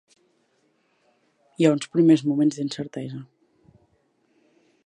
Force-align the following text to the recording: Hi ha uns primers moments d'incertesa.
Hi 1.59 1.67
ha 1.67 1.71
uns 1.75 1.91
primers 1.97 2.25
moments 2.31 2.57
d'incertesa. 2.61 3.23